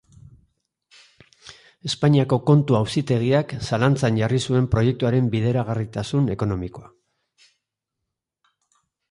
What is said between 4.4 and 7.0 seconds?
zuen proiektuaren bideragarritasun ekonomikoa,